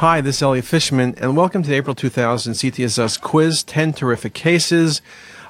[0.00, 4.32] Hi, this is Elliot Fishman, and welcome to the April 2000 CTisus quiz 10 terrific
[4.32, 5.02] cases.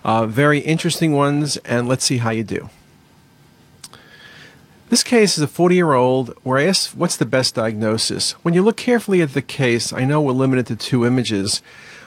[0.03, 2.69] Uh, very interesting ones, and let's see how you do.
[4.89, 8.33] This case is a 40 year old where I asked what's the best diagnosis.
[8.43, 11.62] When you look carefully at the case, I know we're limited to two images.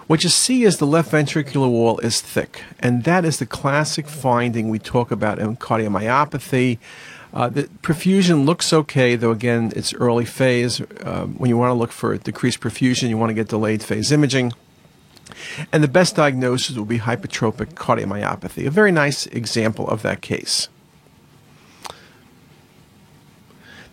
[0.08, 4.06] What you see is the left ventricular wall is thick, and that is the classic
[4.06, 6.80] finding we talk about in cardiomyopathy.
[7.34, 10.82] Uh, the perfusion looks okay, though again, it's early phase.
[10.82, 14.12] Uh, when you want to look for decreased perfusion, you want to get delayed phase
[14.12, 14.54] imaging.
[15.72, 20.70] And the best diagnosis will be hypertrophic cardiomyopathy, a very nice example of that case.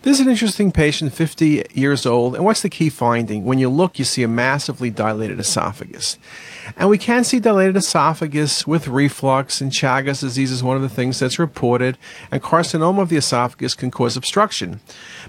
[0.03, 2.33] This is an interesting patient, 50 years old.
[2.33, 3.45] And what's the key finding?
[3.45, 6.17] When you look, you see a massively dilated esophagus.
[6.75, 10.89] And we can see dilated esophagus with reflux, and Chagas disease is one of the
[10.89, 11.99] things that's reported.
[12.31, 14.79] And carcinoma of the esophagus can cause obstruction.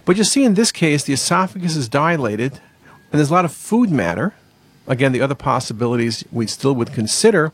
[0.06, 3.52] But you see in this case, the esophagus is dilated, and there's a lot of
[3.52, 4.32] food matter.
[4.86, 7.52] Again, the other possibilities we still would consider.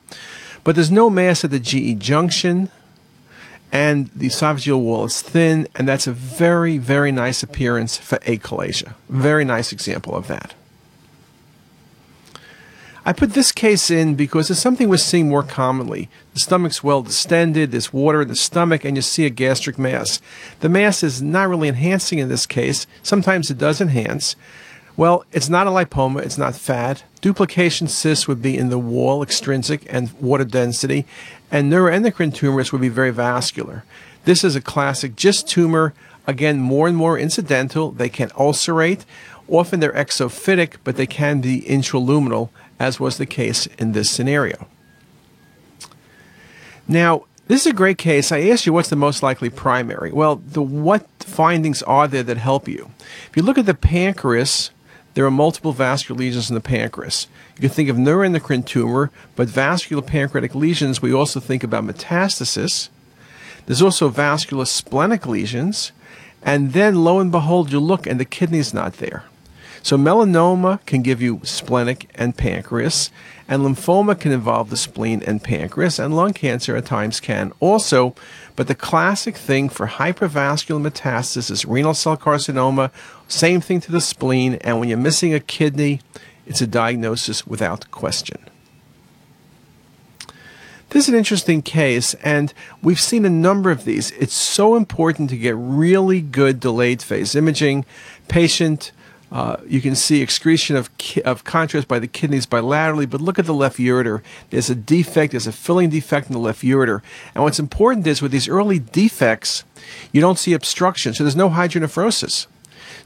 [0.63, 2.71] But there's no mass at the GE junction
[3.71, 8.95] and the esophageal wall is thin, and that's a very, very nice appearance for achalasia.
[9.09, 10.55] Very nice example of that.
[13.09, 16.11] I put this case in because it's something we're seeing more commonly.
[16.35, 20.21] The stomach's well distended, there's water in the stomach, and you see a gastric mass.
[20.61, 22.87] The mass is not really enhancing in this case.
[23.03, 24.37] Sometimes it does enhance.
[24.99, 27.03] Well, it's not a lipoma, it's not fat.
[27.21, 31.07] Duplication cysts would be in the wall, extrinsic, and water density,
[31.51, 33.85] and neuroendocrine tumors would be very vascular.
[34.25, 35.95] This is a classic GIST tumor,
[36.27, 37.91] again, more and more incidental.
[37.91, 39.05] They can ulcerate.
[39.49, 44.67] Often they're exophytic, but they can be intraluminal, as was the case in this scenario.
[46.87, 48.31] Now, this is a great case.
[48.31, 50.13] I asked you what's the most likely primary.
[50.13, 52.91] Well, the what findings are there that help you?
[53.31, 54.71] If you look at the pancreas,
[55.19, 57.27] there are multiple vascular lesions in the pancreas.
[57.57, 62.89] You can think of neuroendocrine tumor, but vascular pancreatic lesions, we also think about metastasis.
[63.67, 65.91] There's also vascular splenic lesions.
[66.41, 69.25] And then lo and behold, you look and the kidney's not there.
[69.89, 73.11] So melanoma can give you splenic and pancreas,
[73.49, 78.15] and lymphoma can involve the spleen and pancreas, and lung cancer at times can also.
[78.55, 82.91] But the classic thing for hypervascular metastasis is renal cell carcinoma,
[83.29, 86.03] same thing to the spleen, and when you're missing a kidney,
[86.47, 88.45] it's a diagnosis without question.
[90.91, 94.11] This is an interesting case, and we've seen a number of these.
[94.11, 97.87] It's so important to get really good delayed phase imaging.
[98.29, 98.93] Patient
[99.31, 103.39] uh, you can see excretion of, ki- of contrast by the kidneys bilaterally, but look
[103.39, 104.23] at the left ureter.
[104.51, 107.03] There's a defect, there's a filling defect in the left ureter.
[107.35, 109.65] And what's important is with these early defects,
[110.13, 112.47] you don't see obstruction, so there's no hydronephrosis.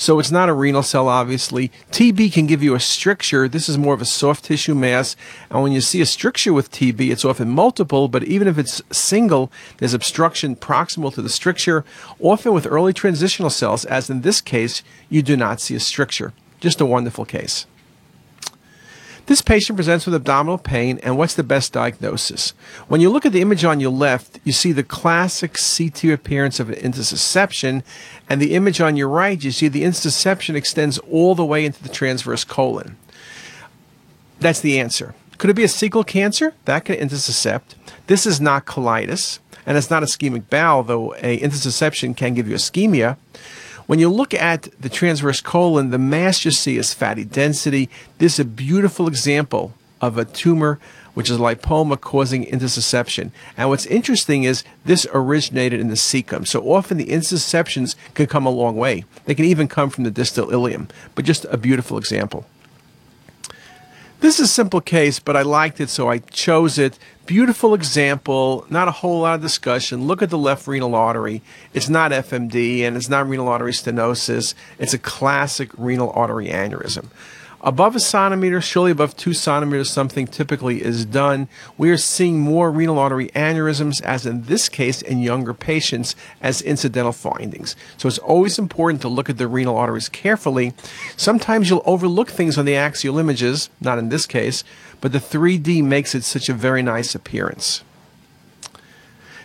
[0.02, 1.70] So it's not a renal cell, obviously.
[1.92, 3.48] TB can give you a stricture.
[3.48, 5.14] This is more of a soft tissue mass.
[5.48, 8.82] And when you see a stricture with TB, it's often multiple, but even if it's
[8.90, 11.84] single, there's obstruction proximal to the stricture.
[12.18, 16.32] Often with early transitional cells, as in this case, you do not see a stricture.
[16.58, 17.66] Just a wonderful case.
[19.32, 22.50] This patient presents with abdominal pain, and what's the best diagnosis?
[22.88, 26.60] When you look at the image on your left, you see the classic CT appearance
[26.60, 27.82] of an intussusception,
[28.28, 31.82] and the image on your right, you see the intussusception extends all the way into
[31.82, 32.98] the transverse colon.
[34.38, 35.14] That's the answer.
[35.38, 36.52] Could it be a cecal cancer?
[36.66, 37.74] That could intussuscept.
[38.08, 42.56] This is not colitis, and it's not ischemic bowel, though a intussusception can give you
[42.56, 43.16] ischemia.
[43.86, 47.90] When you look at the transverse colon, the mass you see is fatty density.
[48.18, 50.78] This is a beautiful example of a tumor
[51.14, 53.30] which is lipoma causing intussusception.
[53.56, 56.46] And what's interesting is this originated in the cecum.
[56.46, 59.04] So often the intussusceptions can come a long way.
[59.26, 62.46] They can even come from the distal ileum, but just a beautiful example.
[64.22, 66.96] This is a simple case, but I liked it, so I chose it.
[67.26, 70.06] Beautiful example, not a whole lot of discussion.
[70.06, 71.42] Look at the left renal artery.
[71.74, 74.54] It's not FMD and it's not renal artery stenosis.
[74.78, 77.06] It's a classic renal artery aneurysm.
[77.64, 81.46] Above a centimeter, surely above two centimeters, something typically is done.
[81.78, 86.60] We are seeing more renal artery aneurysms, as in this case, in younger patients, as
[86.60, 87.76] incidental findings.
[87.98, 90.72] So it's always important to look at the renal arteries carefully.
[91.16, 94.64] Sometimes you'll overlook things on the axial images, not in this case,
[95.00, 97.84] but the 3D makes it such a very nice appearance.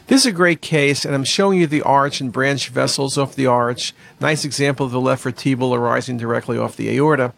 [0.07, 3.35] This is a great case, and I'm showing you the arch and branch vessels off
[3.35, 3.93] the arch.
[4.21, 7.33] Nice example of the left vertebral arising directly off the aorta.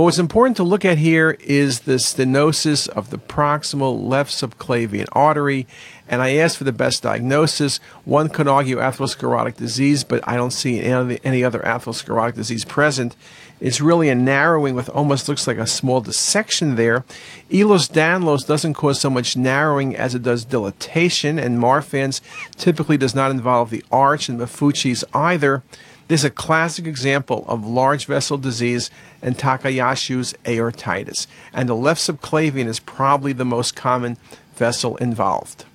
[0.00, 5.06] But what's important to look at here is the stenosis of the proximal left subclavian
[5.12, 5.66] artery,
[6.08, 7.80] and I asked for the best diagnosis.
[8.06, 13.14] One could argue atherosclerotic disease, but I don't see any other atherosclerotic disease present.
[13.60, 17.04] It's really a narrowing with almost looks like a small dissection there.
[17.50, 22.22] Ehlers-Danlos doesn't cause so much narrowing as it does dilatation, and Marfan's
[22.56, 25.62] typically does not involve the arch, and Maffucci's either.
[26.10, 28.90] This is a classic example of large vessel disease
[29.22, 34.16] and Takayasu's aortitis, and the left subclavian is probably the most common
[34.56, 35.66] vessel involved.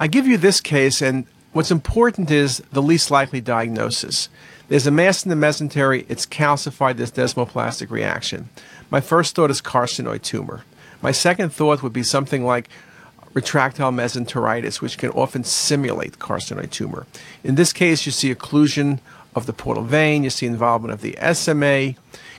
[0.00, 4.28] I give you this case, and what's important is the least likely diagnosis.
[4.66, 8.48] There's a mass in the mesentery, it's calcified, this desmoplastic reaction.
[8.90, 10.64] My first thought is carcinoid tumor.
[11.00, 12.68] My second thought would be something like
[13.36, 17.06] retractile mesenteritis, which can often simulate carcinoid tumor.
[17.44, 18.98] In this case, you see occlusion
[19.34, 21.94] of the portal vein, you see involvement of the SMA.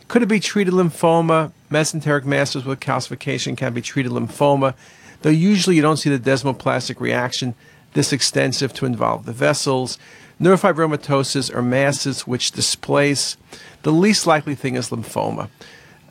[0.08, 1.52] Could it be treated lymphoma?
[1.70, 4.74] Mesenteric masses with calcification can be treated lymphoma
[5.22, 7.56] though usually you don't see the desmoplastic reaction
[7.94, 9.98] this extensive to involve the vessels.
[10.40, 13.38] Neurofibromatosis are masses which displace.
[13.82, 15.50] The least likely thing is lymphoma.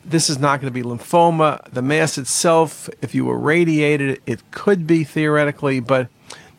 [0.07, 1.69] This is not going to be lymphoma.
[1.71, 6.07] The mass itself, if you irradiated it, it could be theoretically, but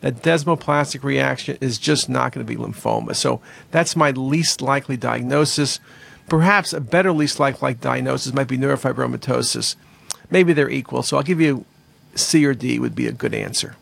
[0.01, 3.15] that desmoplastic reaction is just not going to be lymphoma.
[3.15, 3.41] So
[3.71, 5.79] that's my least likely diagnosis.
[6.27, 9.75] Perhaps a better least likely diagnosis might be neurofibromatosis.
[10.29, 11.01] Maybe they're equal.
[11.01, 11.65] So I'll give you
[12.13, 13.75] C or D would be a good answer.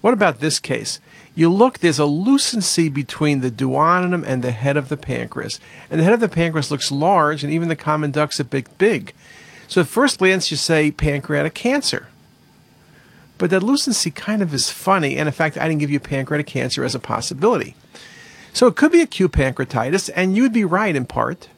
[0.00, 1.00] What about this case?
[1.34, 5.58] You look, there's a lucency between the duodenum and the head of the pancreas.
[5.90, 8.76] And the head of the pancreas looks large, and even the common duct's a bit
[8.76, 9.14] big.
[9.66, 12.08] So at first glance, you say pancreatic cancer.
[13.38, 16.46] But that lucency kind of is funny, and in fact, I didn't give you pancreatic
[16.46, 17.74] cancer as a possibility.
[18.52, 21.48] So it could be acute pancreatitis, and you'd be right in part.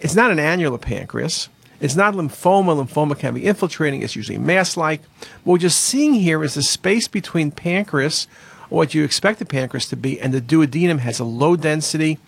[0.00, 1.48] It's not an annular pancreas.
[1.80, 2.84] It's not lymphoma.
[2.84, 4.02] Lymphoma can be infiltrating.
[4.02, 5.02] It's usually mass-like.
[5.44, 8.26] What we're just seeing here is the space between pancreas,
[8.68, 12.18] what you expect the pancreas to be, and the duodenum has a low density.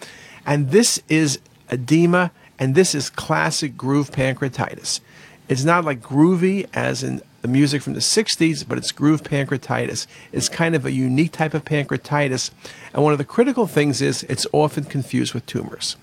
[0.46, 1.38] And this is
[1.70, 5.00] edema, and this is classic groove pancreatitis.
[5.48, 10.06] It's not like groovy as in the music from the 60s, but it's groove pancreatitis.
[10.32, 12.50] It's kind of a unique type of pancreatitis.
[12.92, 15.96] And one of the critical things is it's often confused with tumors.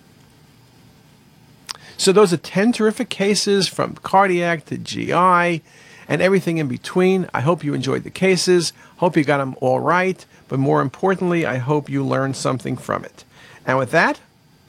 [1.96, 5.64] So those are 10 terrific cases from cardiac to GI
[6.08, 7.30] and everything in between.
[7.34, 8.74] I hope you enjoyed the cases.
[8.98, 10.26] Hope you got them all right.
[10.48, 13.24] But more importantly, I hope you learned something from it.
[13.66, 14.20] And with that,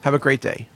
[0.01, 0.67] have a great day.